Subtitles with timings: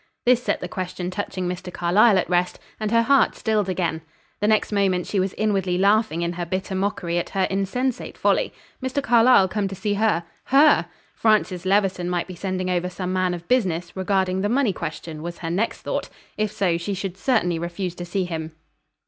[0.25, 1.71] This set the question touching Mr.
[1.71, 4.01] Carlyle at rest, and her heart stilled again.
[4.39, 8.51] The next moment she was inwardly laughing in her bitter mockery at her insensate folly.
[8.81, 9.03] Mr.
[9.03, 10.23] Carlyle come to see her!
[10.45, 10.87] Her!
[11.13, 15.37] Francis Levison might be sending over some man of business, regarding the money question, was
[15.37, 18.53] her next thought: if so, she should certainly refuse to see him.